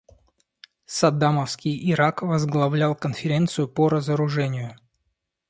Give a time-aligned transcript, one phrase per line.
[0.87, 4.75] Саддамовский Ирак возглавлял Конференцию по разоружению.